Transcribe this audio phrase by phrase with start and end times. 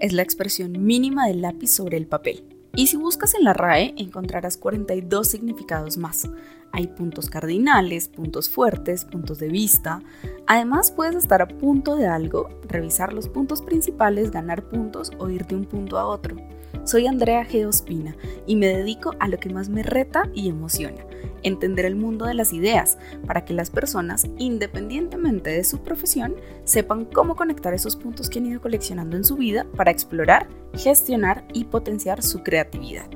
[0.00, 2.44] es la expresión mínima del lápiz sobre el papel.
[2.74, 6.28] Y si buscas en la RAE encontrarás 42 significados más.
[6.72, 10.02] Hay puntos cardinales, puntos fuertes, puntos de vista.
[10.46, 15.46] Además puedes estar a punto de algo, revisar los puntos principales, ganar puntos o ir
[15.46, 16.36] de un punto a otro.
[16.84, 17.66] Soy Andrea G.
[17.66, 18.16] Ospina
[18.46, 21.04] y me dedico a lo que más me reta y emociona,
[21.42, 26.34] entender el mundo de las ideas para que las personas, independientemente de su profesión,
[26.64, 31.46] sepan cómo conectar esos puntos que han ido coleccionando en su vida para explorar, gestionar
[31.52, 33.06] y potenciar su creatividad.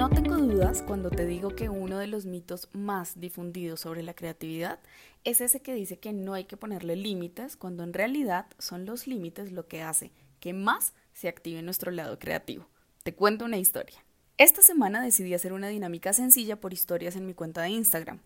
[0.00, 4.14] No tengo dudas cuando te digo que uno de los mitos más difundidos sobre la
[4.14, 4.78] creatividad
[5.24, 9.06] es ese que dice que no hay que ponerle límites cuando en realidad son los
[9.06, 10.10] límites lo que hace
[10.40, 12.66] que más se active nuestro lado creativo.
[13.02, 14.02] Te cuento una historia.
[14.38, 18.20] Esta semana decidí hacer una dinámica sencilla por historias en mi cuenta de Instagram.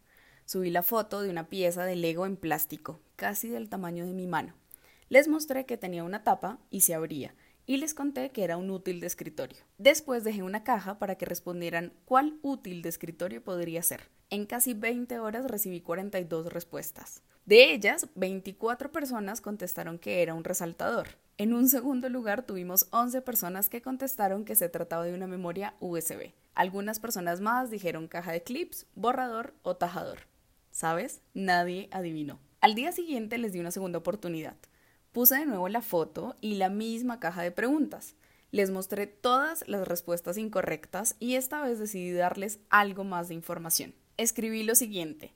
[0.45, 4.29] Subí la foto de una pieza de Lego en plástico, casi del tamaño de mi
[4.29, 4.55] mano.
[5.09, 7.35] Les mostré que tenía una tapa y se abría,
[7.67, 9.59] y les conté que era un útil de escritorio.
[9.79, 14.11] Después dejé una caja para que respondieran cuál útil de escritorio podría ser.
[14.31, 17.23] En casi 20 horas recibí 42 respuestas.
[17.47, 21.09] De ellas, 24 personas contestaron que era un resaltador.
[21.37, 25.75] En un segundo lugar, tuvimos 11 personas que contestaron que se trataba de una memoria
[25.81, 26.33] USB.
[26.55, 30.21] Algunas personas más dijeron caja de clips, borrador o tajador.
[30.71, 31.21] ¿Sabes?
[31.35, 32.39] Nadie adivinó.
[32.61, 34.57] Al día siguiente les di una segunda oportunidad.
[35.15, 38.17] Puse de nuevo la foto y la misma caja de preguntas.
[38.51, 43.95] Les mostré todas las respuestas incorrectas y esta vez decidí darles algo más de información.
[44.17, 45.33] Escribí lo siguiente.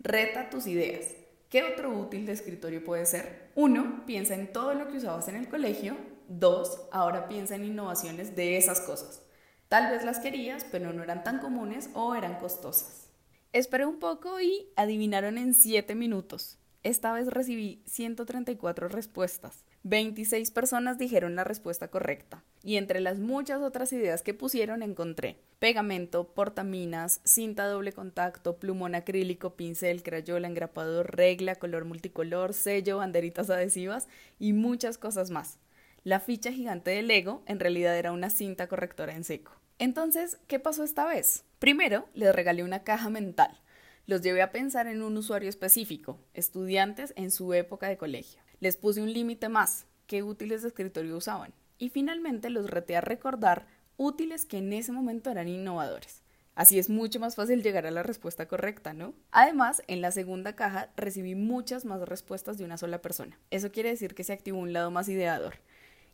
[0.00, 1.14] Reta tus ideas.
[1.48, 3.52] ¿Qué otro útil de escritorio puede ser?
[3.54, 5.96] Uno, piensa en todo lo que usabas en el colegio.
[6.26, 9.22] Dos, ahora piensa en innovaciones de esas cosas.
[9.68, 13.10] Tal vez las querías, pero no eran tan comunes o eran costosas.
[13.52, 16.58] Esperé un poco y adivinaron en 7 minutos.
[16.86, 19.64] Esta vez recibí 134 respuestas.
[19.82, 22.44] 26 personas dijeron la respuesta correcta.
[22.62, 28.94] Y entre las muchas otras ideas que pusieron encontré pegamento, portaminas, cinta doble contacto, plumón
[28.94, 34.06] acrílico, pincel, crayola, engrapador, regla, color multicolor, sello, banderitas adhesivas
[34.38, 35.58] y muchas cosas más.
[36.04, 39.50] La ficha gigante de Lego en realidad era una cinta correctora en seco.
[39.80, 41.42] Entonces, ¿qué pasó esta vez?
[41.58, 43.60] Primero, les regalé una caja mental
[44.06, 48.40] los llevé a pensar en un usuario específico, estudiantes en su época de colegio.
[48.60, 51.52] Les puse un límite más, qué útiles de escritorio usaban.
[51.78, 56.22] Y finalmente los reté a recordar útiles que en ese momento eran innovadores.
[56.54, 59.12] Así es mucho más fácil llegar a la respuesta correcta, ¿no?
[59.30, 63.38] Además, en la segunda caja recibí muchas más respuestas de una sola persona.
[63.50, 65.56] Eso quiere decir que se activó un lado más ideador.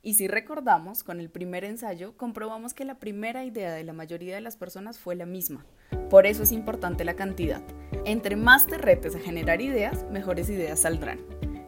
[0.02, 4.34] Y si recordamos, con el primer ensayo comprobamos que la primera idea de la mayoría
[4.34, 5.64] de las personas fue la misma.
[6.10, 7.62] Por eso es importante la cantidad.
[8.04, 11.20] Entre más te retes a generar ideas, mejores ideas saldrán.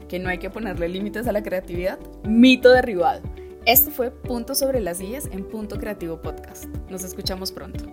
[0.09, 3.22] Que no hay que ponerle límites a la creatividad, mito derribado.
[3.67, 6.67] Esto fue Punto sobre las IES en Punto Creativo Podcast.
[6.91, 7.87] Nos escuchamos pronto.